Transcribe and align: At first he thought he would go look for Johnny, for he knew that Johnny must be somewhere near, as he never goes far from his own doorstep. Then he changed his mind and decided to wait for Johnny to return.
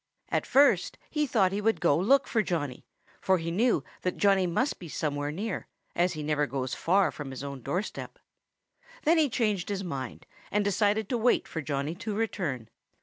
At 0.29 0.47
first 0.47 0.97
he 1.11 1.27
thought 1.27 1.51
he 1.51 1.61
would 1.61 1.79
go 1.79 1.95
look 1.95 2.25
for 2.27 2.41
Johnny, 2.41 2.87
for 3.21 3.37
he 3.37 3.51
knew 3.51 3.83
that 4.01 4.17
Johnny 4.17 4.47
must 4.47 4.79
be 4.79 4.89
somewhere 4.89 5.31
near, 5.31 5.67
as 5.95 6.13
he 6.13 6.23
never 6.23 6.47
goes 6.47 6.73
far 6.73 7.11
from 7.11 7.29
his 7.29 7.43
own 7.43 7.61
doorstep. 7.61 8.17
Then 9.03 9.19
he 9.19 9.29
changed 9.29 9.69
his 9.69 9.83
mind 9.83 10.25
and 10.49 10.65
decided 10.65 11.07
to 11.09 11.19
wait 11.19 11.47
for 11.47 11.61
Johnny 11.61 11.93
to 11.93 12.15
return. 12.15 12.67